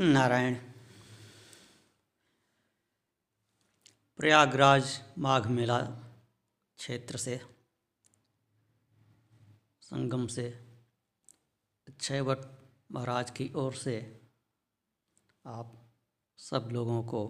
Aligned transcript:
नारायण। 0.00 0.54
प्रयागराज 4.16 5.00
माघ 5.18 5.46
मेला 5.46 5.78
क्षेत्र 6.78 7.16
से, 7.16 7.36
संगम 9.82 10.26
से 10.26 10.48
अक्षय 11.88 12.22
भट्ट 12.22 12.46
महाराज 12.92 13.30
की 13.30 13.52
ओर 13.54 13.74
से 13.74 13.96
आप 15.46 15.74
सब 16.38 16.68
लोगों 16.72 17.02
को 17.02 17.24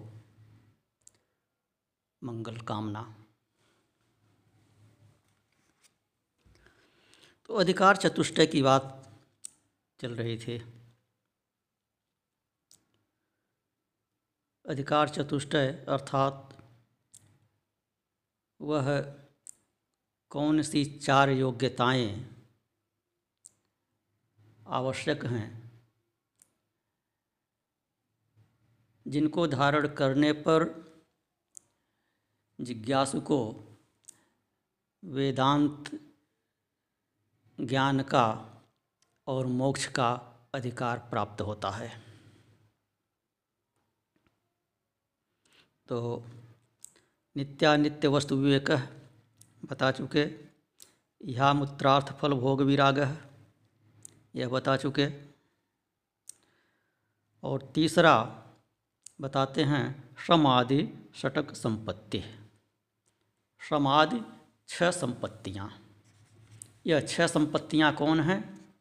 मंगल 2.23 2.61
कामना। 2.61 3.03
तो 7.47 7.55
अधिकार 7.55 7.97
चतुष्टय 7.97 8.47
की 8.47 8.63
बात 8.63 9.19
चल 10.01 10.15
रही 10.15 10.39
थी। 10.39 10.82
अधिकार 14.67 15.09
चतुष्टय 15.09 15.87
अर्थात 15.89 16.49
वह 18.61 19.01
कौन 20.31 20.63
सी 20.63 20.85
चार 20.85 21.31
योग्यताएँ 21.31 22.37
आवश्यक 24.67 25.25
हैं, 25.25 25.81
जिनको 29.07 29.47
धारण 29.47 29.89
करने 29.89 30.33
पर 30.33 30.65
जिज्ञासु 32.61 33.21
को 33.21 33.41
वेदांत 35.05 35.91
ज्ञान 37.61 38.03
का 38.03 38.27
और 39.27 39.47
मोक्ष 39.47 39.87
का 39.87 40.13
अधिकार 40.55 40.99
प्राप्त 40.99 41.41
होता 41.41 41.71
है। 41.71 42.12
तो 45.89 46.25
नित्यानित्य 47.37 48.09
वस्तु 48.09 48.37
विवेक 48.37 48.71
बता 49.65 49.91
चुके 49.91 50.31
यह 51.25 51.53
मूत्रार्थ 51.53 52.13
फल 52.13 52.33
भोग 52.33 52.63
विराग। 52.63 53.29
यह 54.37 54.49
बता 54.49 54.77
चुके। 54.77 55.09
और 57.43 57.73
तीसरा 57.75 58.45
बताते 59.21 59.65
हैं 59.65 60.17
श्रमादि 60.27 61.11
षटक 61.17 61.55
संपत्ति। 61.55 62.23
श्रमादि 63.69 64.21
छह 64.69 64.91
संपत्तियाँ। 64.91 65.87
यह 66.87 67.01
छह 67.01 67.27
संपत्तियाँ 67.27 67.95
कौन 67.95 68.21
हैं? 68.21 68.75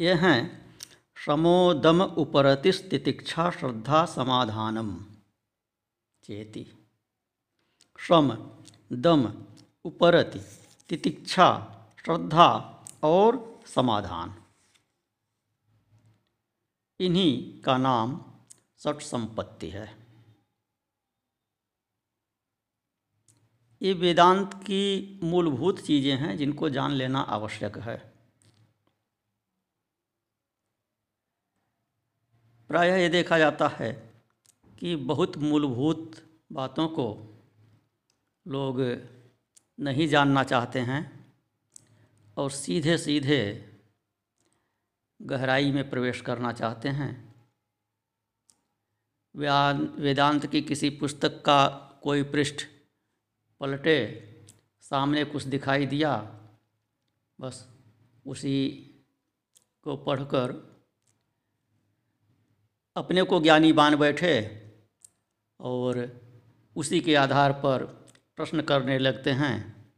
ये 0.00 0.14
हैं 0.14 0.67
श्रमोदम 1.24 2.02
उपरति 2.02 2.72
तितिक्षा 2.72 3.50
श्रद्धा 3.50 4.04
समाधानम। 4.04 5.04
चेति। 6.24 6.66
श्रम 7.98 8.32
दम, 8.92 9.46
उपरति, 9.84 10.38
तितिक्षा, 10.88 11.48
श्रद्धा 12.04 12.84
और 13.02 13.60
समाधान। 13.66 14.42
इन्हीं 17.00 17.62
का 17.62 17.78
नाम 17.78 18.24
सठ 18.78 19.02
संपत्ति 19.02 19.68
है। 19.68 19.96
ये 23.82 23.92
वेदांत 23.92 24.54
की 24.54 25.20
मूलभूत 25.22 25.80
चीज़ें 25.80 26.16
हैं 26.16 26.36
जिनको 26.36 26.70
जान 26.70 26.90
लेना 26.90 27.20
आवश्यक 27.20 27.78
है। 27.78 28.17
प्रायः 32.68 32.96
ये 32.96 33.08
देखा 33.08 33.38
जाता 33.38 33.68
है 33.68 34.12
कि 34.78 34.96
बहुत 34.96 35.36
मूलभूत 35.36 36.16
बातों 36.52 36.88
को 36.88 37.06
लोग 38.46 38.80
नहीं 39.80 40.08
जानना 40.08 40.44
चाहते 40.44 40.80
हैं 40.80 41.34
और 42.36 42.50
सीधे 42.50 42.98
सीधे 42.98 43.70
गहराई 45.22 45.72
में 45.72 45.90
प्रवेश 45.90 46.20
करना 46.20 46.52
चाहते 46.52 46.88
हैं। 46.88 47.34
वेदांत 49.34 50.46
की 50.46 50.62
किसी 50.62 50.90
पुस्तक 50.90 51.42
का 51.42 51.68
कोई 52.02 52.22
पृष्ठ 52.22 52.66
पलटे, 53.60 53.98
सामने 54.80 55.24
कुछ 55.24 55.42
दिखाई 55.42 55.86
दिया, 55.86 56.40
बस 57.40 57.68
उसी 58.26 58.68
को 59.82 59.96
पढ़कर 59.96 60.67
अपने 62.98 63.22
को 63.22 63.40
ज्ञानी 63.40 63.72
मान 63.72 63.96
बैठे 63.96 64.62
और 65.60 66.20
उसी 66.76 67.00
के 67.00 67.14
आधार 67.14 67.52
पर 67.52 67.84
प्रश्न 68.36 68.60
करने 68.60 68.98
लगते 68.98 69.30
हैं। 69.30 69.90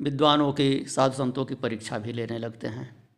विद्वानों 0.00 0.52
की 0.52 0.84
साधु 0.84 1.14
संतों 1.14 1.44
की 1.44 1.54
परीक्षा 1.54 1.98
भी 1.98 2.12
लेने 2.12 2.38
लगते 2.38 2.66
हैं। 2.66 3.08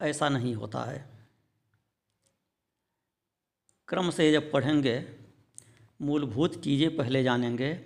ऐसा 0.00 0.28
नहीं 0.28 0.54
होता 0.54 0.84
है। 0.84 1.10
क्रम 3.88 4.10
से 4.10 4.32
जब 4.32 4.52
पढ़ेंगे, 4.52 5.16
मूलभूत 6.02 6.64
चीज़ें 6.64 6.96
पहले 6.96 7.22
जानेंगे, 7.22 7.84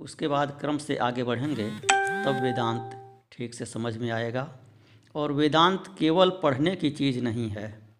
उसके 0.00 0.28
बाद 0.28 0.60
क्रम 0.60 0.78
से 0.78 0.96
आगे 0.96 1.24
बढ़ेंगे, 1.24 1.70
तब 2.24 2.40
वेदांत 2.42 2.90
ठीक 3.32 3.54
से 3.54 3.66
समझ 3.66 3.96
में 3.96 4.10
आएगा। 4.10 4.58
और 5.14 5.32
वेदांत 5.32 5.96
केवल 5.98 6.40
पढ़ने 6.42 6.76
की 6.76 6.90
चीज़ 6.90 7.20
नहीं 7.20 7.48
है। 7.48 7.96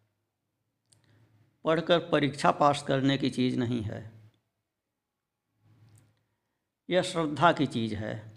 पढ़कर 1.65 2.09
परीक्षा 2.09 2.51
पास 2.51 2.83
करने 2.83 3.19
की 3.19 3.31
चीज़ 3.31 3.59
नहीं 3.59 3.83
है। 3.83 4.13
यह 6.91 7.03
श्रद्धा 7.03 7.53
की 7.53 7.67
चीज़ 7.67 7.95
है। 7.95 8.33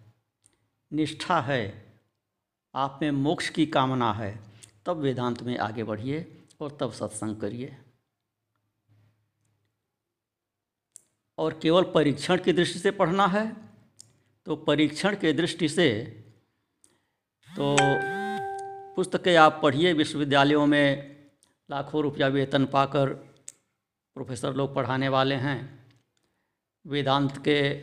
निष्ठा 0.94 1.42
है। 1.42 1.94
आप 2.76 3.00
में 3.02 3.12
मोक्ष 3.12 3.50
की 3.50 3.66
कामना 3.66 4.14
है। 4.14 4.40
तब 4.86 4.98
वेदांत 4.98 5.44
में 5.44 5.58
आगे 5.58 5.84
बढ़िए 5.84 6.44
और 6.60 6.78
तब 6.80 6.92
सत्संग 6.92 7.38
करिए। 7.38 7.78
और 11.38 11.60
केवल 11.60 11.84
परीक्षण 11.84 12.44
की 12.44 12.54
दृष्टि 12.54 12.80
से 12.80 12.92
पढ़ना 12.92 13.28
है 13.28 13.58
तो 14.46 14.56
परीक्षण 14.56 15.16
के 15.16 15.34
दृष्टि 15.34 15.70
से 15.70 16.04
तो 17.56 17.76
पुस्तकें 18.96 19.36
आप 19.36 19.60
पढ़िए, 19.64 19.94
विश्वविद्यालयों 19.94 20.66
में 20.66 21.16
लाखों 21.72 22.04
रुपया 22.04 22.28
वेतन 22.28 22.66
पाकर 22.66 23.14
प्रोफेसर 24.14 24.54
लोग 24.54 24.76
पढ़ाने 24.76 25.10
वाले 25.10 25.36
हैं। 25.36 25.88
वेदांत 26.88 27.38
के 27.38 27.74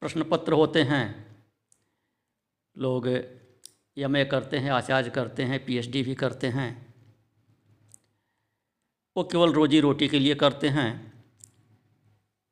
प्रश्न 0.00 0.22
पत्र 0.22 0.52
होते 0.52 0.82
हैं। 0.82 1.36
लोग 2.78 3.08
एम 3.98 4.24
करते 4.24 4.58
हैं, 4.58 4.70
आचार्य 4.70 5.10
करते 5.10 5.42
हैं, 5.42 5.64
पीएचडी 5.64 6.02
भी 6.02 6.14
करते 6.14 6.46
हैं। 6.46 6.94
वो 9.16 9.24
केवल 9.24 9.52
रोजी 9.52 9.80
रोटी 9.80 10.08
के 10.08 10.18
लिए 10.18 10.34
करते 10.34 10.68
हैं। 10.68 11.24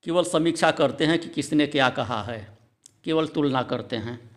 केवल 0.02 0.24
समीक्षा 0.24 0.70
करते 0.70 1.06
हैं 1.06 1.18
कि 1.18 1.28
किसने 1.28 1.66
क्या 1.66 1.90
कहा 1.90 2.22
है। 2.22 2.58
केवल 3.04 3.26
तुलना 3.26 3.62
करते 3.62 3.96
हैं। 3.96 4.33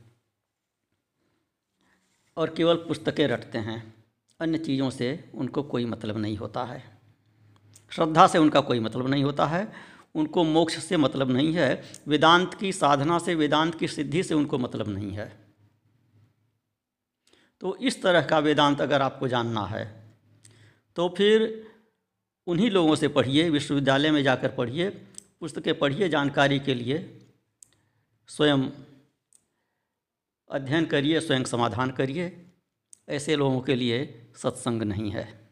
और 2.37 2.49
केवल 2.49 2.75
पुस्तकें 2.77 3.27
रटते 3.27 3.57
हैं। 3.57 3.93
अन्य 4.39 4.57
चीज़ों 4.57 4.89
से 4.89 5.07
उनको 5.35 5.63
कोई 5.63 5.85
मतलब 5.85 6.17
नहीं 6.17 6.37
होता 6.37 6.63
है। 6.63 6.83
श्रद्धा 7.91 8.27
से 8.27 8.37
उनका 8.37 8.61
कोई 8.61 8.79
मतलब 8.79 9.07
नहीं 9.09 9.23
होता 9.23 9.45
है। 9.45 9.67
उनको 10.15 10.43
मोक्ष 10.43 10.77
से 10.77 10.97
मतलब 10.97 11.31
नहीं 11.31 11.53
है। 11.53 11.83
वेदांत 12.07 12.53
की 12.53 12.71
साधना 12.71 13.19
से, 13.19 13.35
वेदांत 13.35 13.75
की 13.75 13.87
सिद्धि 13.87 14.23
से 14.23 14.33
उनको 14.33 14.57
मतलब 14.57 14.87
नहीं 14.89 15.11
है। 15.11 15.31
तो 17.61 17.75
इस 17.77 18.01
तरह 18.01 18.21
का 18.21 18.39
वेदांत 18.39 18.81
अगर 18.81 19.01
आपको 19.01 19.27
जानना 19.27 19.65
है 19.65 19.85
तो 20.97 21.07
फिर 21.17 21.41
उन्हीं 22.47 22.69
लोगों 22.71 22.95
से 22.95 23.07
पढ़िए, 23.07 23.49
विश्वविद्यालय 23.49 24.11
में 24.11 24.21
जाकर 24.23 24.51
पढ़िए, 24.51 24.89
पुस्तकें 25.39 25.77
पढ़िए 25.79 26.09
जानकारी 26.09 26.59
के 26.59 26.73
लिए, 26.73 26.97
स्वयं 28.29 28.61
अध्ययन 30.49 30.85
करिए, 30.85 31.19
स्वयं 31.21 31.43
समाधान 31.43 31.91
करिए। 31.91 32.45
ऐसे 33.09 33.35
लोगों 33.35 33.61
के 33.61 33.75
लिए 33.75 34.31
सत्संग 34.35 34.83
नहीं 34.83 35.11
है। 35.11 35.49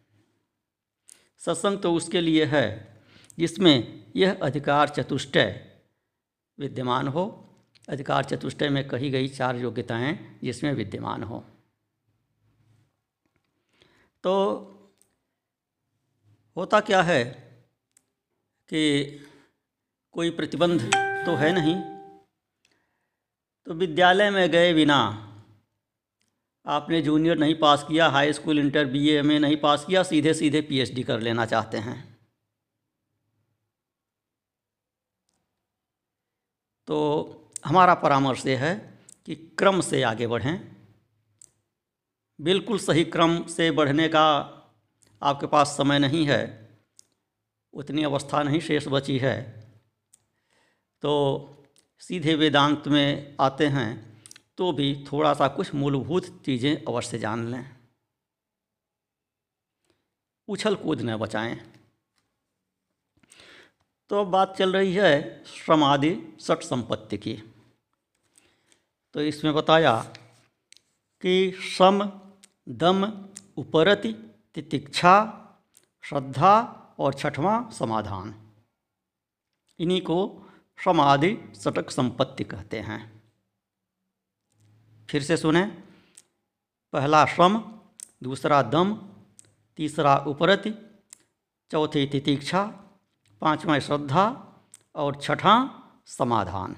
सत्संग 1.37 1.79
तो 1.79 1.93
उसके 1.93 2.21
लिए 2.21 2.45
है, 2.45 2.97
जिसमें 3.39 4.05
यह 4.15 4.39
अधिकार 4.43 4.89
चतुष्टय 4.89 5.77
विद्यमान 6.59 7.07
हो। 7.07 7.41
अधिकार 7.89 8.23
चतुष्टय 8.23 8.69
में 8.69 8.87
कही 8.87 9.09
गई 9.09 9.27
चार 9.27 9.55
योग्यताएँ 9.55 10.39
जिसमें 10.43 10.73
विद्यमान 10.73 11.23
हो। 11.23 11.45
तो 14.23 14.61
होता 16.57 16.79
क्या 16.79 17.01
है 17.01 17.25
कि 18.69 19.05
कोई 20.11 20.29
प्रतिबंध 20.29 20.81
तो 21.25 21.35
है 21.35 21.51
नहीं 21.51 21.94
तो 23.67 23.73
विद्यालय 23.73 24.29
में 24.29 24.49
गए 24.51 24.73
बिना 24.73 24.97
आपने 26.65 27.01
जूनियर 27.01 27.37
नहीं 27.37 27.55
पास 27.55 27.83
किया, 27.83 28.07
high 28.07 28.33
school, 28.33 28.59
inter 28.59 28.85
B 28.85 29.09
M 29.09 29.31
A 29.31 29.39
नहीं 29.39 29.57
पास 29.57 29.85
किया 29.85 30.03
सीधे 30.03 30.33
सीधे 30.33 30.61
पीएचडी 30.61 31.03
कर 31.03 31.19
लेना 31.19 31.45
चाहते 31.45 31.77
हैं। 31.77 31.97
तो 36.87 36.97
हमारा 37.65 37.93
परामर्श 37.93 38.45
ये 38.45 38.55
है 38.55 38.73
कि 39.25 39.35
क्रम 39.35 39.81
से 39.81 40.01
आगे 40.03 40.27
बढ़ें। 40.27 40.59
बिल्कुल 42.39 42.79
सही 42.79 43.03
क्रम 43.05 43.43
से 43.47 43.71
बढ़ने 43.71 44.07
का 44.07 44.25
आपके 45.21 45.47
पास 45.47 45.77
समय 45.77 45.99
नहीं 45.99 46.25
है, 46.25 46.43
उतनी 47.73 48.03
अवस्था 48.03 48.43
नहीं, 48.43 48.59
शेष 48.59 48.87
बची 48.87 49.17
है। 49.17 49.41
तो 51.03 51.11
सीधे 51.99 52.35
वेदांत 52.35 52.87
में 52.87 53.35
आते 53.39 53.67
हैं 53.67 54.21
तो 54.57 54.71
भी 54.71 55.05
थोड़ा 55.11 55.33
सा 55.33 55.47
कुछ 55.47 55.73
मूलभूत 55.73 56.43
चीज़ें 56.45 56.83
अवश्य 56.83 57.19
जान 57.19 57.47
लें। 57.51 57.75
उछल 60.47 60.75
कूद 60.75 61.01
न 61.01 61.17
बचाएँ। 61.17 61.55
तो 64.09 64.19
अब 64.19 64.27
बात 64.27 64.57
चल 64.57 64.73
रही 64.73 64.93
है 64.93 65.43
श्रम 65.43 65.83
आदि 65.83 66.37
सट 66.39 66.63
संपत्ति 66.63 67.17
की। 67.17 67.43
तो 69.13 69.21
इसमें 69.21 69.53
बताया 69.53 70.01
कि 71.21 71.51
श्रम, 71.51 72.11
दम, 72.69 73.27
उपरति, 73.57 74.13
तितिक्षा, 74.55 75.15
श्रद्धा 76.03 76.61
और 76.99 77.13
छठवां 77.13 77.71
समाधान। 77.71 78.51
इन्हीं 79.79 80.01
को 80.01 80.44
आदि 80.87 81.37
सटक 81.55 81.89
संपत्ति 81.89 82.43
कहते 82.43 82.79
हैं। 82.79 83.23
फिर 85.09 85.23
से 85.23 85.37
सुने। 85.37 85.65
पहला 86.93 87.25
श्रम, 87.25 87.59
दूसरा 88.23 88.61
दम, 88.61 88.95
तीसरा 89.77 90.17
उपरति, 90.17 91.01
चौथी 91.71 92.05
तितीक्षा, 92.05 92.63
पांचवा 93.41 93.79
श्रद्धा 93.79 94.53
और 94.95 95.21
छठा 95.21 95.83
समाधान। 96.05 96.77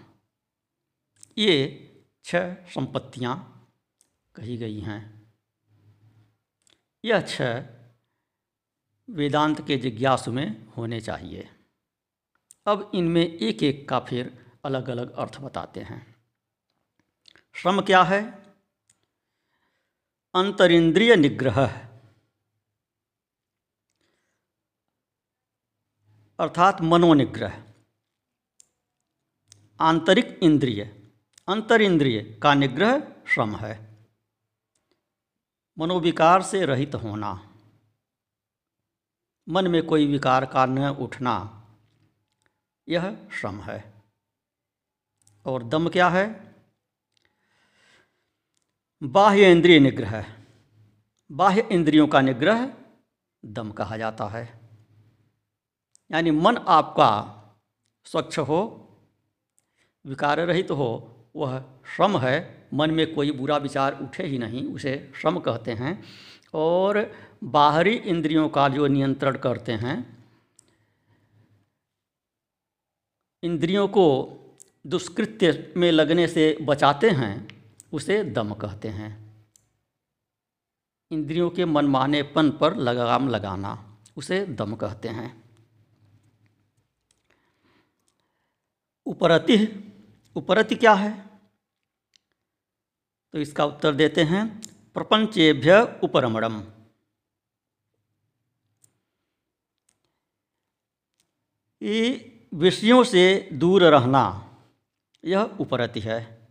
ये 1.38 1.84
छह 2.24 2.54
संपत्तियाँ 2.54 3.68
कही 4.36 4.58
गई 4.58 4.80
हैं। 4.80 5.34
यह 7.06 7.22
छह 7.22 7.60
वेदांत 9.10 9.68
के 9.68 9.78
जिज्ञासु 9.78 10.32
में 10.32 10.68
होने 10.68 11.02
चाहिए। 11.02 11.57
अब 12.68 12.92
इनमें 12.96 13.22
एक 13.22 13.64
एक 13.64 13.90
का 13.90 14.00
फिर 14.00 14.52
अलग 14.66 14.90
अलग 14.90 15.12
अर्थ 15.12 15.42
बताते 15.42 15.80
हैं। 15.80 16.16
श्रम 17.54 17.82
क्या 17.82 18.04
है? 18.04 18.24
अंतरिंद्रिय 20.36 21.16
निग्रह 21.16 21.88
अर्थात 26.40 26.82
मनोनिग्रह। 26.82 27.74
आंतरिक 29.82 30.40
इंद्रिय। 30.44 31.12
अंतर 31.48 31.82
इंद्रिय 31.82 32.40
का 32.44 32.54
निग्रह 32.54 33.00
श्रम 33.28 33.56
है। 33.56 34.08
मनोविकार 35.80 36.42
से 36.42 36.66
रहित 36.66 36.96
होना। 36.96 37.56
मन 39.50 39.68
में 39.68 39.86
कोई 39.86 40.08
विकार 40.08 40.46
का 40.46 40.66
न 40.66 40.80
उठना। 40.80 41.54
यह 42.90 43.28
श्रम 43.32 43.62
है। 43.62 43.94
और 45.46 45.64
दम 45.64 45.90
क्या 45.90 46.10
है? 46.10 46.56
बाह्य 49.04 49.52
इंद्रिय 49.52 49.80
निग्रह 49.80 50.26
बाह्य 51.32 51.68
इंद्रियों 51.72 52.08
का 52.08 52.22
निग्रह 52.22 52.74
दम 53.46 53.72
कहा 53.72 53.98
जाता 53.98 54.26
है। 54.26 54.60
यानी 56.12 56.32
मन 56.32 56.58
आपका 56.58 57.34
स्वच्छ 58.06 58.40
हो 58.40 58.84
विकार 60.06 60.40
रहित 60.40 60.68
तो 60.68 60.76
हो, 60.76 61.16
वह 61.36 61.66
श्रम 61.96 62.18
है। 62.18 62.68
मन 62.74 62.92
में 62.92 63.16
कोई 63.16 63.32
बुरा 63.32 63.58
विचार 63.58 64.00
उठे 64.02 64.24
ही 64.24 64.38
नहीं, 64.38 64.66
उसे 64.66 65.12
श्रम 65.16 65.40
कहते 65.40 65.72
हैं। 65.72 66.04
और 66.54 67.14
बाहरी 67.44 67.96
इंद्रियों 67.96 68.50
का 68.50 68.70
जो 68.70 68.88
नियंत्रण 68.88 69.38
करते 69.38 69.72
हैं 69.72 70.17
इंद्रियों 73.44 73.88
को 73.88 74.38
दुष्कृत्य 74.88 75.74
में 75.78 75.92
लगने 75.92 76.28
से 76.28 76.58
बचाते 76.62 77.10
हैं, 77.10 77.48
उसे 77.94 78.24
दम 78.24 78.54
कहते 78.54 78.88
हैं। 78.88 79.38
इंद्रियों 81.12 81.50
के 81.50 81.66
मनमानेपन 81.66 82.52
पर 82.52 82.76
लगाम 82.76 83.28
लगाना, 83.28 83.98
उसे 84.18 84.46
दम 84.46 84.76
कहते 84.76 85.10
हैं। 85.10 85.44
उपरति 89.06 89.84
उपरति 90.36 90.76
क्या 90.76 90.94
है? 90.94 91.30
तो 93.34 93.40
इसका 93.40 93.66
उत्तर 93.66 93.96
देते 93.96 94.24
हैं, 94.24 94.62
प्रपंचेभ्य 94.94 96.00
उपरमणम। 96.04 96.64
ये 101.82 102.34
विषयों 102.58 103.04
से 103.04 103.50
दूर 103.54 103.84
रहना, 103.84 104.56
यह 105.26 105.42
उपरति 105.42 106.00
है। 106.00 106.48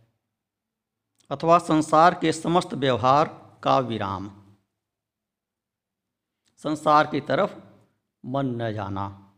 अथवा 1.31 1.57
संसार 1.59 2.13
के 2.13 2.33
समस्त 2.33 2.73
व्यवहार 2.73 3.27
का 3.63 3.79
विराम। 3.79 4.43
संसार 6.57 7.07
की 7.07 7.21
तरफ़ 7.21 7.59
मन 8.25 8.45
न 8.45 8.73
जाना। 8.73 9.35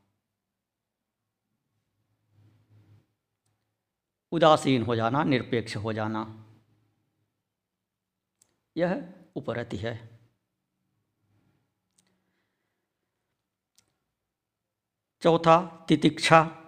उदासीन 4.31 4.83
हो 4.83 4.95
जाना, 4.95 5.23
निरपेक्ष 5.23 5.75
हो 5.75 5.93
जाना, 5.93 6.45
यह 8.77 9.13
उपरति 9.35 9.77
है। 9.77 10.19
चौथा, 15.21 15.85
तितिक्षा। 15.87 16.58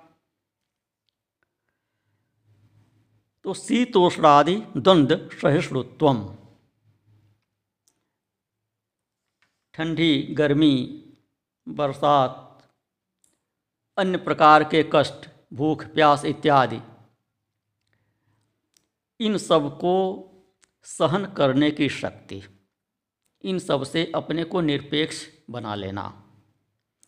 तो 3.44 3.54
शीतोष्णादि 3.54 4.56
द्वंद्व 4.78 5.30
सहिष्णुत्व 5.42 6.14
ठंडी, 9.74 10.22
गर्मी, 10.22 10.76
बरसात, 11.68 12.64
अन्य 13.98 14.18
प्रकार 14.18 14.64
के 14.64 14.84
कष्ट, 14.94 15.30
भूख, 15.54 15.86
प्यास 15.86 16.26
इत्यादि, 16.26 16.80
इन 19.20 19.38
सबको 19.38 19.96
सहन 20.84 21.26
करने 21.26 21.72
की 21.72 21.90
शक्ति, 21.90 22.42
इन 23.44 23.60
सबसे 23.60 24.12
अपने 24.16 24.44
को 24.44 24.62
निरपेक्ष 24.62 25.26
बना 25.50 25.76
लेना, 25.76 26.06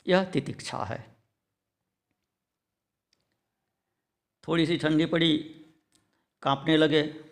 यह 0.08 0.24
तितिक्षा 0.24 0.84
है। 0.84 1.18
थोड़ी 4.48 4.66
सी 4.66 4.78
ठंडी 4.78 5.06
पड़ी 5.06 5.60
कांपने 6.44 6.78
लगे। 6.78 7.24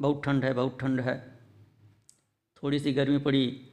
बहुत 0.00 0.24
ठंड 0.24 0.44
है, 0.44 0.52
बहुत 0.52 0.80
ठंड 0.80 1.00
है। 1.00 1.38
थोड़ी 2.62 2.78
सी 2.78 2.92
गर्मी 2.92 3.18
पड़ी, 3.18 3.72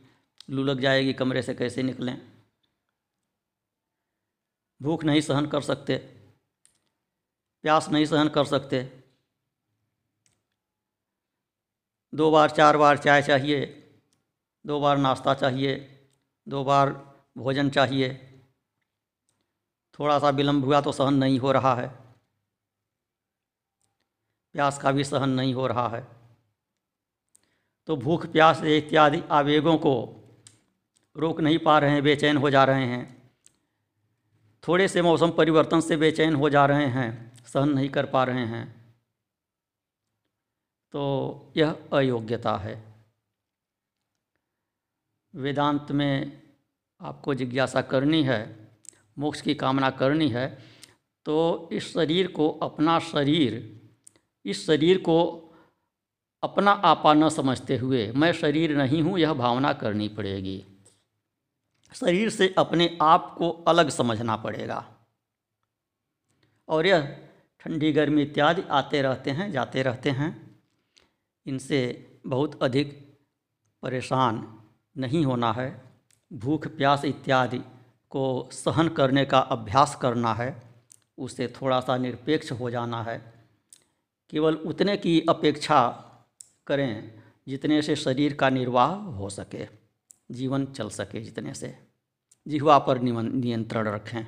लू 0.49 0.63
लग 0.63 0.79
जाएगी 0.79 1.13
कमरे 1.13 1.41
से 1.41 1.55
कैसे 1.55 1.83
निकलें? 1.83 2.31
भूख 4.81 5.03
नहीं 5.03 5.21
सहन 5.21 5.47
कर 5.47 5.61
सकते। 5.61 5.97
प्यास 7.61 7.89
नहीं 7.89 8.05
सहन 8.05 8.29
कर 8.29 8.45
सकते। 8.45 9.03
दो 12.13 12.31
बार, 12.31 12.49
चार 12.49 12.77
बार 12.77 12.97
चाय 12.97 13.21
चाहिए, 13.21 13.91
दो 14.65 14.79
बार 14.79 14.97
नाश्ता 14.97 15.33
चाहिए, 15.33 16.05
दो 16.47 16.63
बार 16.63 16.89
भोजन 17.37 17.69
चाहिए। 17.69 18.27
थोड़ा 19.99 20.19
सा 20.19 20.29
विलम्ब 20.29 20.65
हुआ 20.65 20.81
तो 20.81 20.91
सहन 20.91 21.13
नहीं 21.13 21.39
हो 21.39 21.51
रहा 21.51 21.75
है। 21.75 22.00
प्यास 24.53 24.77
का 24.77 24.91
भी 24.91 25.03
सहन 25.03 25.29
नहीं 25.29 25.53
हो 25.53 25.67
रहा 25.67 25.87
है। 25.87 26.07
तो 27.87 27.95
भूख, 27.95 28.25
प्यास 28.25 28.63
इत्यादि 28.63 29.21
आवेगों 29.31 29.77
को 29.77 29.93
रोक 31.17 31.41
नहीं 31.41 31.57
पा 31.59 31.79
रहे 31.79 31.91
हैं, 31.91 32.03
बेचैन 32.03 32.37
हो 32.37 32.49
जा 32.49 32.63
रहे 32.63 32.85
हैं। 32.85 33.31
थोड़े 34.67 34.87
से 34.87 35.01
मौसम 35.01 35.31
परिवर्तन 35.31 35.81
से 35.81 35.97
बेचैन 35.97 36.35
हो 36.35 36.49
जा 36.49 36.65
रहे 36.65 36.85
हैं, 36.85 37.37
सहन 37.45 37.69
नहीं 37.69 37.89
कर 37.89 38.05
पा 38.05 38.23
रहे 38.23 38.45
हैं। 38.45 38.95
तो 40.91 41.53
यह 41.57 41.75
अयोग्यता 41.93 42.55
है। 42.57 42.83
वेदांत 45.35 45.91
में 45.91 46.41
आपको 47.01 47.33
जिज्ञासा 47.33 47.81
करनी 47.81 48.23
है, 48.23 48.69
मोक्ष 49.19 49.41
की 49.41 49.55
कामना 49.55 49.89
करनी 49.89 50.29
है 50.29 50.47
तो 51.25 51.69
इस 51.71 51.93
शरीर 51.93 52.31
को 52.31 52.49
अपना 52.49 52.99
शरीर 52.99 53.80
इस 54.45 54.67
शरीर 54.67 54.97
को 54.97 55.47
अपना 56.43 56.71
आपा 56.71 57.13
न 57.13 57.29
समझते 57.29 57.77
हुए, 57.77 58.11
मैं 58.11 58.33
शरीर 58.33 58.77
नहीं 58.77 59.01
हूँ, 59.01 59.19
यह 59.19 59.33
भावना 59.33 59.73
करनी 59.73 60.07
पड़ेगी। 60.07 60.65
शरीर 61.95 62.29
से 62.29 62.55
अपने 62.57 62.97
आप 63.01 63.35
को 63.37 63.49
अलग 63.49 63.89
समझना 63.89 64.35
पड़ेगा। 64.35 64.95
और 66.67 66.85
यह 66.85 67.29
ठंडी 67.59 67.91
गर्मी 67.91 68.21
इत्यादि 68.21 68.61
आते 68.61 69.01
रहते 69.01 69.31
हैं, 69.31 69.51
जाते 69.51 69.83
रहते 69.83 70.09
हैं, 70.09 70.59
इनसे 71.45 72.11
बहुत 72.27 72.63
अधिक 72.63 73.17
परेशान 73.81 74.59
नहीं 74.97 75.25
होना 75.25 75.51
है। 75.51 75.81
भूख, 76.33 76.67
प्यास 76.67 77.05
इत्यादि 77.05 77.59
को 78.09 78.49
सहन 78.51 78.89
करने 78.89 79.25
का 79.25 79.39
अभ्यास 79.39 79.95
करना 79.95 80.33
है 80.33 80.63
उससे 81.17 81.47
थोड़ा 81.47 81.79
सा 81.79 81.97
निरपेक्ष 81.97 82.51
हो 82.51 82.69
जाना 82.69 83.03
है। 83.03 83.40
केवल 84.31 84.55
उतने 84.55 84.97
की 84.97 85.21
अपेक्षा 85.29 86.07
करें 86.67 87.23
जितने 87.47 87.81
से 87.81 87.95
शरीर 87.95 88.35
का 88.35 88.49
निर्वाह 88.49 88.95
हो 88.95 89.29
सके, 89.29 89.67
जीवन 90.31 90.65
चल 90.65 90.89
सके 90.89 91.21
जितने 91.21 91.53
से। 91.53 91.87
जिहवा 92.47 92.79
पर 92.79 92.99
नियंत्रण 92.99 93.87
रखें। 93.87 94.25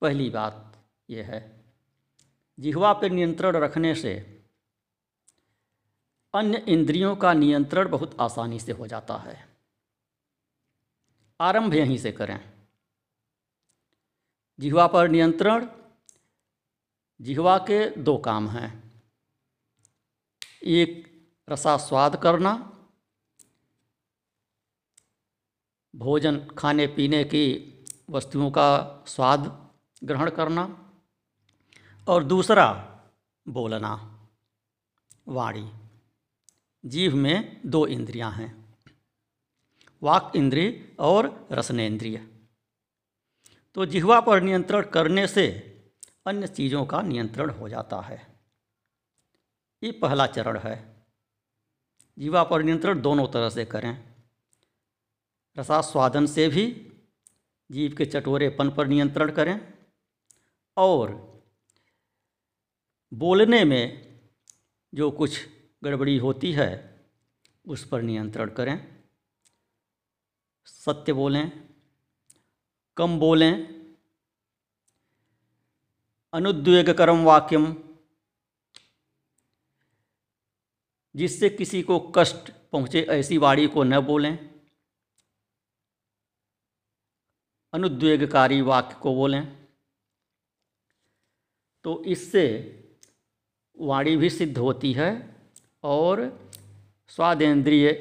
पहली 0.00 0.30
बात 0.30 0.84
यह 1.10 1.26
है, 1.26 1.64
जिहवा 2.60 2.92
पर 2.92 3.10
नियंत्रण 3.10 3.56
रखने 3.56 3.94
से 3.94 4.44
अन्य 6.34 6.64
इंद्रियों 6.68 7.16
का 7.16 7.32
नियंत्रण 7.32 7.88
बहुत 7.88 8.16
आसानी 8.20 8.60
से 8.60 8.72
हो 8.72 8.86
जाता 8.86 9.16
है। 9.16 9.48
आरंभ 11.40 11.74
यहीं 11.74 11.98
से 11.98 12.12
करें। 12.12 12.52
जिहवा 14.60 14.86
पर 14.86 15.08
नियंत्रण 15.08 15.66
जिहवा 17.20 17.58
के 17.58 17.96
दो 17.96 18.18
काम 18.18 18.48
हैं। 18.48 19.02
एक, 20.64 21.20
रसा 21.48 21.76
स्वाद 21.76 22.22
करना। 22.22 22.76
भोजन 25.96 26.48
खाने 26.58 26.86
पीने 26.86 27.24
की 27.24 27.74
वस्तुओं 28.10 28.50
का 28.50 29.04
स्वाद 29.06 29.70
ग्रहण 30.04 30.30
करना। 30.30 30.92
और 32.08 32.24
दूसरा, 32.24 33.00
बोलना। 33.48 34.20
वाणी। 35.28 35.72
जीव 36.84 37.16
में 37.16 37.60
दो 37.66 37.86
इंद्रियाँ 37.86 38.32
हैं। 38.32 38.78
वाक 40.02 40.32
इंद्रिय 40.36 40.96
और 40.98 41.48
रसनेन्द्रिय। 41.52 42.40
तो 43.74 43.86
जिह्वा 43.86 44.20
पर 44.20 44.40
नियंत्रण 44.40 44.82
करने 44.82 45.26
से 45.26 45.66
अन्य 46.26 46.46
चीज़ों 46.46 46.86
का 46.86 47.02
नियंत्रण 47.02 47.50
हो 47.50 47.68
जाता 47.68 48.00
है। 48.00 48.40
ये 49.82 49.92
पहला 49.92 50.26
चरण 50.26 50.58
है। 50.58 51.06
जीवा 52.18 52.44
पर 52.44 52.62
नियंत्रण 52.62 53.00
दोनों 53.00 53.28
तरह 53.28 53.50
से 53.50 53.64
करें। 53.64 54.14
रसास्वादन 55.58 56.26
से 56.26 56.48
भी 56.48 56.92
जीव 57.70 57.94
के 57.98 58.06
चटोरेपन 58.06 58.70
पर 58.70 58.86
नियंत्रण 58.86 59.30
करें 59.30 59.74
और 60.76 61.30
बोलने 63.12 63.64
में 63.64 64.10
जो 64.94 65.10
कुछ 65.10 65.48
गड़बड़ी 65.84 66.18
होती 66.18 66.52
है, 66.52 67.00
उस 67.66 67.88
पर 67.88 68.02
नियंत्रण 68.02 68.50
करें। 68.50 69.04
सत्य 70.64 71.12
बोलें, 71.12 71.68
कम 72.96 73.18
बोलें 73.18 73.79
अनुद्वेगकरम 76.32 77.24
वाक्यम 77.24 77.76
जिससे 81.16 81.48
किसी 81.48 81.82
को 81.82 82.12
कष्ट 82.16 82.50
पहुँचे, 82.72 83.02
ऐसी 83.02 83.38
वाणी 83.38 83.66
को 83.66 83.82
न 83.82 84.00
बोलें। 84.00 84.50
अनुद्वेगकारी 87.72 88.60
वाक्य 88.60 88.94
को 89.02 89.14
बोलें। 89.14 89.66
तो 91.84 92.04
इससे 92.04 92.46
वाणी 93.78 94.16
भी 94.16 94.30
सिद्ध 94.30 94.58
होती 94.58 94.92
है 94.92 95.36
और 95.82 96.48
स्वादेंद्रिय 97.08 97.92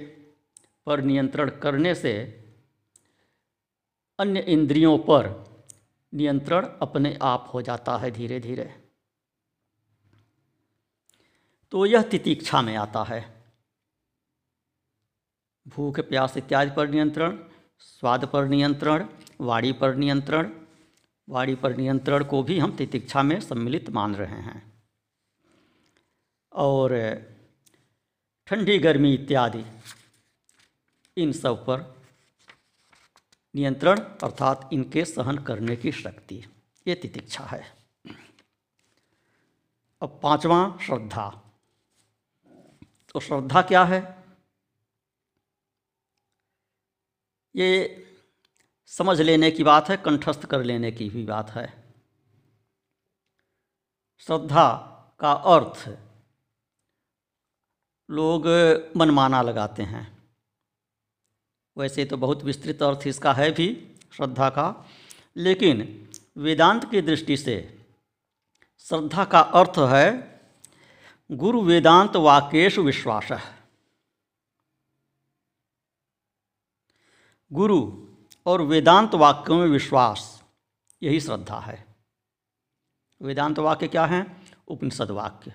पर 0.86 1.02
नियंत्रण 1.02 1.50
करने 1.50 1.96
से 1.96 2.18
अन्य 4.20 4.40
इंद्रियों 4.40 4.98
पर 4.98 5.49
नियंत्रण 6.14 6.66
अपने 6.82 7.18
आप 7.22 7.50
हो 7.54 7.62
जाता 7.62 7.98
है 7.98 8.12
धीरे 8.12 8.40
धीरे 8.40 8.84
तो 11.72 11.86
यह 11.86 12.02
तितीक्षा 12.02 12.62
में 12.62 12.76
आता 12.76 13.04
है। 13.04 13.44
भूख, 15.68 16.00
प्यास 16.00 16.38
इत्यादि 16.38 16.72
पर 16.72 16.90
नियंत्रण, 16.90 17.38
स्वाद 17.80 18.26
पर 18.26 18.46
नियंत्रण, 18.46 19.08
वाणी 19.42 19.72
पर 19.72 19.96
नियंत्रण, 19.96 20.52
वाणी 21.30 21.56
पर 21.56 21.76
नियंत्रण 21.78 22.24
को 22.24 22.44
भी 22.44 22.60
हम 22.60 22.76
तितिक्षा 22.78 23.24
में 23.24 23.40
सम्मिलित 23.40 23.90
मान 23.90 24.16
रहे 24.16 24.42
हैं। 24.42 24.84
और 26.54 26.96
ठंडी, 28.48 28.78
गर्मी 28.80 29.14
इत्यादि, 29.14 29.64
इन 31.18 31.32
सब 31.32 31.66
पर 31.66 31.99
नियंत्रण 33.56 34.00
अर्थात 34.00 34.70
इनके 34.74 35.06
सहन 35.06 35.38
करने 35.38 35.76
की 35.76 35.92
शक्ति। 35.92 36.46
ये 36.88 36.96
तितिक्षा 36.96 37.44
है। 37.44 37.78
अब 40.02 40.20
पांचवा 40.24 40.78
श्रद्धा। 40.82 41.52
तो 43.10 43.20
श्रद्धा 43.20 43.62
क्या 43.62 43.84
है? 43.84 44.24
ये 47.56 48.06
समझ 48.86 49.22
लेने 49.22 49.52
की 49.52 49.64
बात 49.64 49.90
है, 49.90 49.98
कंठस्थ 49.98 50.46
कर 50.46 50.64
लेने 50.64 50.92
की 50.92 51.10
भी 51.10 51.26
बात 51.26 51.50
है। 51.50 51.94
श्रद्धा 54.18 54.76
का 55.20 55.32
अर्थ, 55.32 55.98
लोग 58.10 58.48
मनमाना 58.98 59.42
लगाते 59.42 59.84
हैं। 59.84 60.19
वैसे 61.80 62.06
तो 62.06 62.18
बहुत 62.18 62.44
विस्तृत 62.44 62.84
अर्थ 62.84 63.08
इसका 63.08 63.34
है 63.34 63.52
भी, 63.52 63.96
श्रद्धा 64.14 64.50
का। 64.50 64.90
लेकिन 65.36 66.10
वेदांत 66.38 66.92
की 66.92 67.02
दृष्टि 67.02 67.38
से 67.38 67.86
श्रद्धा 68.80 69.26
का 69.26 69.40
अर्थ 69.40 69.80
है, 69.80 70.42
गुरु 71.32 71.62
वेदांत 71.62 72.16
वाक्येश 72.16 72.78
विश्वास। 72.78 73.30
गुरु 77.54 78.08
और 78.46 78.62
वेदांत 78.62 79.16
वाक्यों 79.16 79.58
में 79.58 79.68
विश्वास, 79.68 80.44
यही 81.04 81.20
श्रद्धा 81.20 81.60
है। 81.60 81.96
वेदांत 83.22 83.60
वाक्य 83.60 83.88
क्या 83.88 84.06
हैं? 84.06 84.54
उपनिषद 84.68 85.12
वाक्य। 85.12 85.54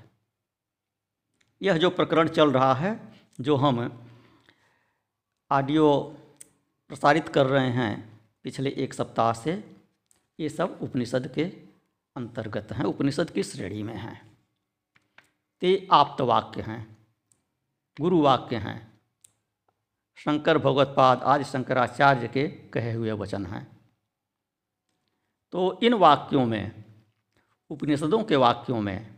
यह 1.62 1.78
जो 1.78 1.90
प्रकरण 1.90 2.28
चल 2.28 2.52
रहा 2.52 2.74
है, 2.74 3.12
जो 3.40 3.56
हम 3.56 4.03
ऑडियो 5.50 5.88
प्रसारित 6.88 7.28
कर 7.28 7.46
रहे 7.46 7.70
हैं 7.70 8.20
पिछले 8.44 8.70
एक 8.70 8.94
सप्ताह 8.94 9.32
से, 9.32 9.52
ये 10.38 10.48
सब 10.48 10.78
उपनिषद 10.82 11.26
के 11.34 11.44
अंतर्गत 12.16 12.72
हैं, 12.72 12.84
उपनिषद 12.84 13.30
की 13.30 13.42
श्रेणी 13.42 13.82
में 13.82 13.94
हैं। 13.94 14.36
ते 15.62 15.86
आप्त 15.92 16.20
वाक्य 16.20 16.62
हैं 16.62 16.96
गुरु 17.96 18.20
वाक्य 18.22 18.56
हैं, 18.56 18.92
शंकर 20.18 20.58
भगवतपाद 20.58 21.22
आदि 21.22 21.44
शंकराचार्य 21.44 22.28
के 22.28 22.46
कहे 22.48 22.92
हुए 22.92 23.12
वचन 23.12 23.46
हैं। 23.46 23.66
तो 25.52 25.80
इन 25.82 25.94
वाक्यों 25.94 26.44
में, 26.46 26.84
उपनिषदों 27.70 28.22
के 28.24 28.36
वाक्यों 28.36 28.80
में 28.80 29.14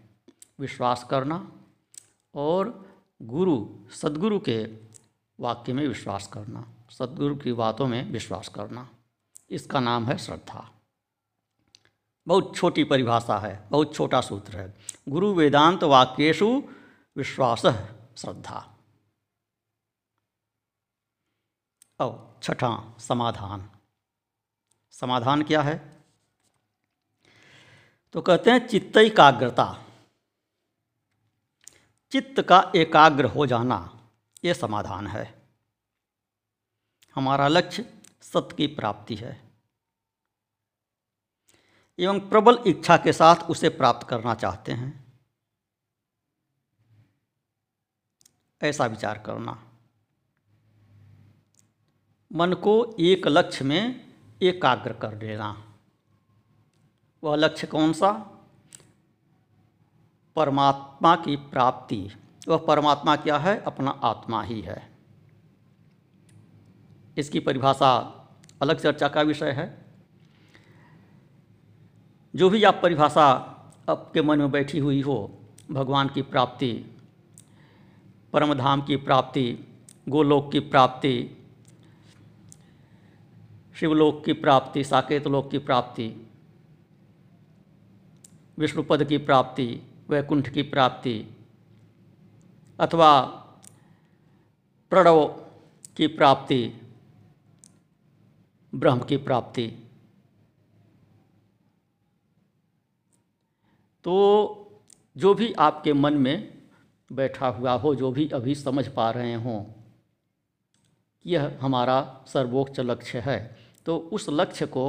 विश्वास 0.60 1.06
करना 1.10 1.52
और 2.34 2.90
गुरु, 3.22 3.66
सदगुरु 3.92 4.38
के 4.38 4.85
वाक्य 5.40 5.72
में 5.72 5.88
विश्वास 5.88 6.26
करना, 6.26 6.74
सदगुरु 6.90 7.36
की 7.36 7.52
बातों 7.52 7.86
में 7.86 8.10
विश्वास 8.10 8.48
करना। 8.48 8.88
इसका 9.50 9.80
नाम 9.80 10.06
है 10.06 10.18
श्रद्धा। 10.18 10.72
बहुत 12.26 12.56
छोटी 12.56 12.84
परिभाषा 12.84 13.38
है, 13.38 13.68
बहुत 13.70 13.94
छोटा 13.94 14.20
सूत्र 14.20 14.60
है। 14.60 14.78
गुरु 15.08 15.34
वेदांत 15.34 15.82
वाक्येशु 15.82 16.62
विश्वास 17.16 17.62
श्रद्धा। 18.16 18.76
अब 21.98 22.40
छठा 22.42 22.94
समाधान। 22.98 23.70
समाधान 24.90 25.42
क्या 25.42 25.62
है? 25.62 26.04
तो 28.12 28.22
कहते 28.22 28.50
हैं 28.50 28.68
चित्त 28.68 28.96
एकाग्रता। 28.96 29.82
चित्त 32.10 32.42
का 32.42 32.72
एकाग्र 32.76 33.24
हो 33.24 33.46
जाना। 33.46 33.95
ये 34.46 34.54
समाधान 34.54 35.06
है। 35.06 35.48
हमारा 37.14 37.48
लक्ष्य 37.48 38.02
सत्य 38.20 38.56
की 38.56 38.66
प्राप्ति 38.66 39.14
है। 39.14 39.50
एवं 41.98 42.28
प्रबल 42.28 42.64
इच्छा 42.66 42.96
के 42.96 43.12
साथ 43.12 43.36
उसे 43.36 43.68
प्राप्त 43.68 44.06
करना 44.06 44.34
चाहते 44.34 44.72
हैं। 44.72 45.12
ऐसा 48.62 48.86
विचार 48.86 49.18
करना। 49.18 49.70
मन 52.32 52.52
को 52.52 52.96
एक 53.00 53.26
लक्ष्य 53.26 53.64
में 53.64 54.14
एकाग्र 54.42 54.92
कर 54.92 55.14
देना 55.14 55.76
वह 57.24 57.36
लक्ष्य 57.36 57.66
कौन 57.66 57.92
सा? 57.92 58.12
परमात्मा 60.36 61.16
की 61.16 61.36
प्राप्ति। 61.36 62.16
वह 62.48 62.56
परमात्मा 62.56 63.16
क्या 63.16 63.38
है? 63.38 63.60
अपना 63.60 63.90
आत्मा 63.90 64.42
ही 64.42 64.60
है। 64.60 64.90
इसकी 67.18 67.40
परिभाषा 67.40 68.12
अलग 68.62 68.80
चर्चा 68.80 69.08
का 69.08 69.22
विषय 69.22 69.50
है। 69.50 69.86
जो 72.36 72.50
भी 72.50 72.64
आप 72.64 72.80
परिभाषा 72.82 73.22
आपके 73.88 74.22
मन 74.22 74.38
में 74.38 74.50
बैठी 74.50 74.78
हुई 74.78 75.00
हो, 75.00 75.38
भगवान 75.70 76.08
की 76.08 76.22
प्राप्ति, 76.22 76.84
परमधाम 78.32 78.82
की 78.82 78.96
प्राप्ति, 78.96 79.58
गोलोक 80.08 80.52
की 80.52 80.60
प्राप्ति, 80.60 81.44
शिवलोक 83.74 84.24
की 84.24 84.32
प्राप्ति, 84.32 84.84
साकेत 84.84 85.26
लोक 85.26 85.50
की 85.50 85.58
प्राप्ति, 85.58 86.30
विष्णुपद 88.58 89.04
की 89.04 89.18
प्राप्ति, 89.18 89.82
वैकुंठ 90.08 90.48
की 90.48 90.62
प्राप्ति 90.62 91.35
अथवा 92.78 93.20
प्रणव 94.92 95.26
की 95.96 96.06
प्राप्ति, 96.06 96.80
ब्रह्म 98.74 99.04
की 99.04 99.16
प्राप्ति। 99.16 99.66
तो 104.04 104.14
जो 105.16 105.34
भी 105.34 105.52
आपके 105.52 105.92
मन 105.92 106.14
में 106.14 106.62
बैठा 107.12 107.48
हुआ 107.48 107.72
हो, 107.72 107.94
जो 107.94 108.10
भी 108.12 108.28
अभी 108.28 108.54
समझ 108.54 108.86
पा 108.88 109.10
रहे 109.10 109.34
हों 109.34 109.64
यह 111.24 111.58
हमारा 111.60 112.24
सर्वोच्च 112.26 112.80
लक्ष्य 112.80 113.20
है 113.20 113.56
तो 113.86 113.96
उस 113.98 114.26
लक्ष्य 114.30 114.66
को 114.66 114.86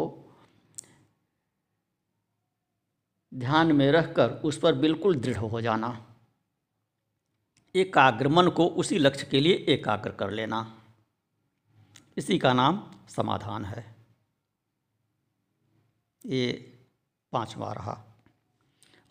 ध्यान 3.34 3.72
में 3.72 3.92
रखकर 3.92 4.30
उस 4.30 4.58
पर 4.60 4.76
बिल्कुल 4.76 5.16
दृढ़ 5.16 5.38
हो 5.38 5.62
जाना। 5.62 6.07
एकाग्र 7.78 8.28
मन 8.28 8.48
को 8.48 8.68
उसी 8.68 8.98
लक्ष्य 8.98 9.26
के 9.26 9.40
लिए 9.40 9.66
एकाग्र 9.70 10.12
कर 10.12 10.32
लेना। 10.32 10.82
इसी 12.18 12.40
का 12.40 12.54
नाम 12.54 12.92
समाधान 13.10 13.66
है। 13.66 13.96
ये 16.26 16.80
पांचवा 17.32 17.74
रहा। 17.74 18.04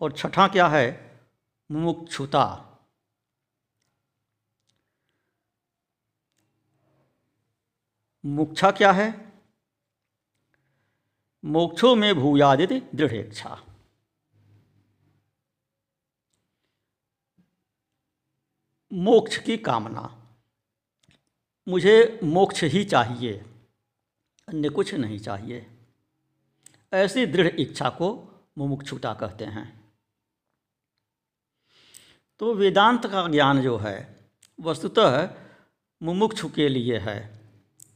और 0.01 0.13
छठा 0.13 0.49
क्या 0.49 0.69
है? 0.69 1.21
मुमुक्षुता। 1.71 2.63
मुक्षा 8.25 8.71
क्या 8.71 8.93
है? 8.93 9.33
मोक्षों 11.45 11.97
में 11.97 12.15
भूयादित 12.15 12.91
दृढ़ 12.95 13.13
इच्छा 13.13 13.63
मोक्ष 18.97 19.39
की 19.39 19.57
कामना। 19.57 20.23
मुझे 21.69 22.21
मोक्ष 22.25 22.65
ही 22.65 22.85
चाहिए, 22.85 23.33
अन्य 24.49 24.69
कुछ 24.69 24.95
नहीं 24.95 25.19
चाहिए। 25.19 25.67
ऐसी 26.93 27.27
दृढ़ 27.27 27.61
इच्छा 27.61 27.89
को 27.89 28.29
मुमुक्षुता 28.59 29.15
कहते 29.15 29.45
हैं। 29.45 29.93
तो 32.39 32.55
वेदांत 32.55 33.07
का 33.07 33.29
ज्ञान 33.29 33.63
जो 33.63 33.77
है, 33.77 34.17
वस्तुतः 34.61 35.35
मुमुक्षु 36.03 36.49
के 36.49 36.69
लिए 36.69 36.99
है, 36.99 37.41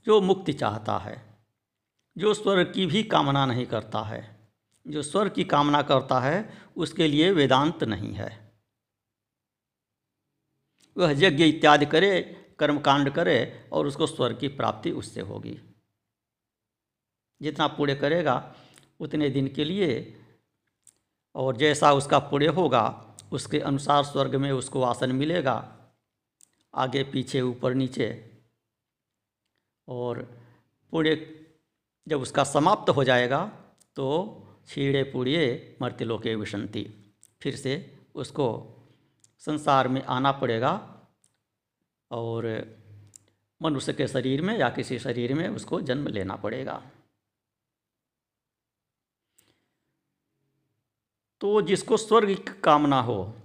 जो 0.05 0.21
मुक्ति 0.21 0.53
चाहता 0.53 0.99
है, 0.99 1.39
जो 2.19 2.35
स्वर्ग 2.35 2.73
की 2.73 2.87
भी 2.87 3.03
कामना 3.03 3.47
नहीं 3.47 3.67
करता 3.67 4.03
है। 4.03 4.51
जो 4.87 5.03
स्वर्ग 5.03 5.33
की 5.33 5.45
कामना 5.45 5.83
करता 5.83 6.21
है, 6.21 6.63
उसके 6.77 7.09
लिए 7.09 7.31
वेदांत 7.31 7.85
नहीं 7.85 8.15
है। 8.15 8.50
वह 10.97 11.25
यज्ञ 11.25 11.45
इत्यादि 11.45 11.87
करे, 11.87 12.37
कर्मकांड 12.59 13.11
करे 13.11 13.69
और 13.73 13.87
उसको 13.87 14.07
स्वर्ग 14.07 14.39
की 14.39 14.49
प्राप्ति 14.49 14.91
उससे 14.91 15.21
होगी। 15.21 15.61
जितना 17.43 17.67
पुण्य 17.67 17.95
करेगा, 17.95 18.55
उतने 19.01 19.31
दिन 19.31 19.49
के 19.49 19.65
लिए 19.65 20.17
और 21.35 21.57
जैसा 21.57 21.93
उसका 21.93 22.19
पुण्य 22.19 22.47
होगा, 22.47 23.17
उसके 23.33 23.61
अनुसार 23.61 24.05
स्वर्ग 24.05 24.35
में 24.35 24.53
उसको 24.53 24.83
आसन 24.83 25.13
मिलेगा, 25.13 25.77
आगे, 26.75 27.05
पीछे, 27.05 27.41
ऊपर, 27.41 27.75
नीचे। 27.75 28.31
और 29.89 30.23
पुण्य 30.91 31.45
जब 32.09 32.21
उसका 32.21 32.45
समाप्त 32.45 32.91
हो 32.91 33.05
जाएगा 33.05 33.47
तो 33.97 34.07
छीड़े 34.69 35.03
पुड़िए 35.03 35.77
मर्तिलोके 35.83 36.35
विशंति। 36.35 37.15
फिर 37.43 37.57
से 37.57 37.99
उसको 38.15 38.77
संसार 39.41 39.89
में 39.89 40.03
आना 40.03 40.33
पड़ेगा 40.33 41.01
और 42.11 42.67
मनुष्य 43.63 43.93
के 43.93 44.09
शरीर 44.09 44.43
में 44.43 44.59
या 44.59 44.71
किसी 44.71 44.99
शरीर 44.99 45.35
में 45.35 45.49
उसको 45.49 45.81
जन्म 45.81 46.09
लेना 46.09 46.37
पड़ेगा। 46.37 46.91
तो 51.41 51.63
जिसको 51.63 51.97
स्वर्ग 51.97 52.35
की 52.35 52.61
कामना 52.61 53.01
हो, 53.01 53.37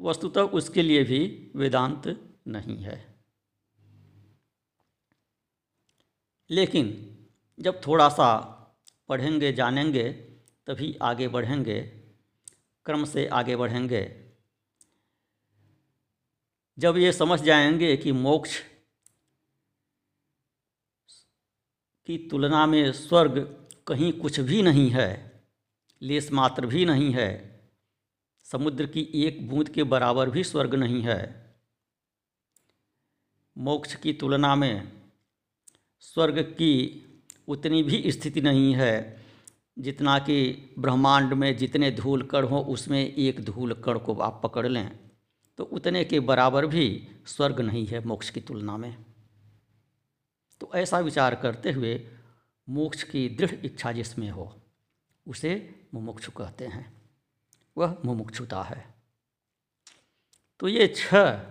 वस्तुतः 0.00 0.40
उसके 0.40 0.82
लिए 0.82 1.04
भी 1.04 1.52
वेदांत 1.56 2.34
नहीं 2.48 2.82
है। 2.82 3.14
लेकिन 6.50 7.16
जब 7.60 7.80
थोड़ा 7.86 8.08
सा 8.08 8.54
पढ़ेंगे, 9.08 9.52
जानेंगे, 9.52 10.12
तभी 10.66 10.98
आगे 11.02 11.28
बढ़ेंगे, 11.28 11.82
क्रम 12.84 13.04
से 13.04 13.26
आगे 13.26 13.56
बढ़ेंगे 13.56 14.27
जब 16.78 16.96
ये 16.96 17.12
समझ 17.12 17.42
जाएँगे 17.42 17.96
कि 17.96 18.12
मोक्ष 18.12 18.58
की 22.06 22.28
तुलना 22.30 22.66
में 22.66 22.92
स्वर्ग 22.92 23.66
कहीं 23.86 24.12
कुछ 24.12 24.40
भी 24.40 24.62
नहीं 24.62 24.90
है, 24.90 25.42
लेस 26.02 26.32
मात्र 26.32 26.66
भी 26.66 26.84
नहीं 26.84 27.12
है, 27.12 27.60
समुद्र 28.44 28.86
की 28.86 29.00
एक 29.14 29.48
बूंद 29.48 29.68
के 29.68 29.82
बराबर 29.82 30.30
भी 30.30 30.44
स्वर्ग 30.44 30.74
नहीं 30.74 31.02
है। 31.02 31.54
मोक्ष 33.58 33.94
की 33.94 34.12
तुलना 34.12 34.54
में 34.54 34.92
स्वर्ग 36.00 36.38
की 36.38 37.04
उतनी 37.48 37.82
भी 37.82 38.12
स्थिति 38.12 38.40
नहीं 38.40 38.74
है, 38.74 39.26
जितना 39.78 40.18
कि 40.18 40.70
ब्रह्मांड 40.78 41.32
में 41.32 41.56
जितने 41.56 41.90
धूल 41.90 42.22
कण 42.22 42.44
हो, 42.44 42.60
उसमें 42.60 43.14
एक 43.14 43.44
धूल 43.44 43.72
कण 43.72 43.98
को 43.98 44.14
आप 44.14 44.40
पकड़ 44.42 44.66
लें। 44.66 45.07
तो 45.58 45.64
उतने 45.64 46.04
के 46.04 46.20
बराबर 46.20 46.66
भी 46.66 47.08
स्वर्ग 47.26 47.60
नहीं 47.60 47.86
है 47.86 48.04
मोक्ष 48.04 48.30
की 48.30 48.40
तुलना 48.40 48.76
में। 48.76 49.04
तो 50.60 50.70
ऐसा 50.74 50.98
विचार 50.98 51.34
करते 51.34 51.72
हुए 51.72 52.10
मोक्ष 52.68 53.02
की 53.02 53.28
दृढ़ 53.28 53.64
इच्छा 53.64 53.92
जिसमें 53.92 54.30
हो, 54.30 54.62
उसे 55.26 55.84
मुमुक्षु 55.94 56.32
कहते 56.32 56.66
हैं। 56.66 57.10
वह 57.76 58.02
मुमुक्षुता 58.04 58.62
है। 58.62 58.94
तो 60.60 60.68
ये 60.68 60.94
छह 60.96 61.42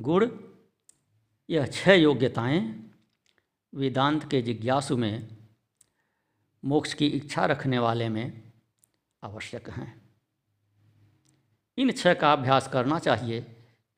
गुण, 0.00 0.30
यह 1.50 1.66
छह 1.66 1.92
योग्यताएँ 1.92 2.90
वेदांत 3.74 4.30
के 4.30 4.42
जिज्ञासु 4.42 4.96
में 4.96 5.36
मोक्ष 6.64 6.94
की 6.94 7.06
इच्छा 7.06 7.46
रखने 7.46 7.78
वाले 7.78 8.08
में 8.08 8.52
आवश्यक 9.24 9.70
हैं। 9.70 10.09
इन 11.80 11.92
छह 11.92 12.14
का 12.14 12.32
अभ्यास 12.32 12.68
करना 12.68 12.98
चाहिए। 12.98 13.40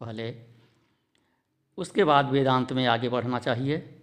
पहले 0.01 0.35
उसके 1.79 2.05
बाद 2.05 2.31
वेदांत 2.31 2.73
में 2.73 2.87
आगे 2.87 3.09
बढ़ना 3.09 3.39
चाहिए 3.39 4.03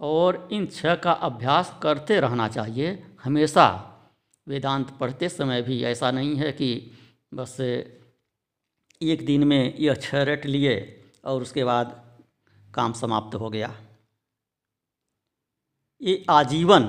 और 0.00 0.48
इन 0.52 0.66
छह 0.66 0.94
का 0.94 1.12
अभ्यास 1.28 1.74
करते 1.82 2.20
रहना 2.20 2.48
चाहिए 2.48 3.02
हमेशा। 3.24 3.66
वेदांत 4.46 4.90
पढ़ते 4.90 5.28
समय 5.28 5.62
भी 5.62 5.82
ऐसा 5.84 6.10
नहीं 6.10 6.36
है 6.36 6.52
कि 6.52 6.70
बस 7.34 7.60
एक 7.60 9.24
दिन 9.26 9.44
में 9.44 9.74
यह 9.78 9.94
छह 9.94 10.22
रट 10.22 10.46
लिए 10.46 10.74
और 11.24 11.42
उसके 11.42 11.64
बाद 11.64 12.02
काम 12.74 12.92
समाप्त 12.92 13.34
हो 13.34 13.50
गया। 13.50 13.74
ये 16.00 16.24
आजीवन 16.30 16.84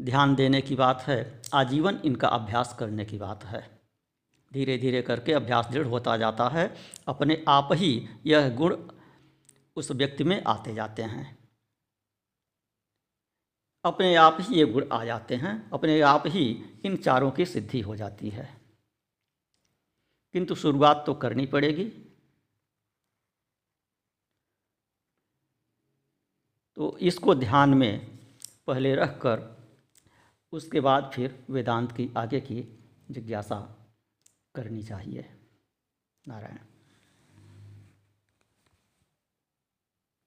ध्यान 0.00 0.34
देने 0.34 0.60
की 0.60 0.74
बात 0.74 1.00
है, 1.00 1.42
आजीवन 1.54 2.00
इनका 2.04 2.28
अभ्यास 2.28 2.76
करने 2.78 3.04
की 3.04 3.18
बात 3.18 3.44
है। 3.44 3.80
धीरे 4.52 4.78
धीरे 4.78 5.02
करके 5.02 5.32
अभ्यास 5.32 5.66
दृढ़ 5.66 5.86
होता 5.86 6.16
जाता 6.16 6.48
है, 6.48 6.76
अपने 7.08 7.44
आप 7.48 7.68
ही 7.72 8.08
यह 8.26 8.56
गुण 8.56 8.90
उस 9.76 9.90
व्यक्ति 9.90 10.24
में 10.24 10.44
आते 10.44 10.74
जाते 10.74 11.02
हैं। 11.02 11.48
अपने 13.84 14.14
आप 14.14 14.36
ही 14.40 14.56
ये 14.56 14.64
गुण 14.64 14.88
आ 14.92 15.04
जाते 15.04 15.36
हैं, 15.36 15.70
अपने 15.70 16.00
आप 16.00 16.22
ही 16.26 16.64
इन 16.84 16.96
चारों 16.96 17.30
की 17.30 17.46
सिद्धि 17.46 17.80
हो 17.80 17.96
जाती 17.96 18.30
है। 18.30 18.60
किंतु 20.32 20.54
शुरुआत 20.54 21.02
तो 21.06 21.14
करनी 21.14 21.46
पड़ेगी। 21.46 21.84
तो 26.76 26.98
इसको 26.98 27.34
ध्यान 27.34 27.74
में 27.74 28.18
पहले 28.66 28.94
रख 28.94 29.18
कर 29.18 29.57
उसके 30.52 30.80
बाद 30.80 31.10
फिर 31.14 31.44
वेदांत 31.50 31.92
की 31.92 32.10
आगे 32.16 32.40
की 32.40 32.78
जिज्ञासा 33.10 33.86
करनी 34.54 34.82
चाहिए। 34.82 35.30
नारायण। 36.28 36.77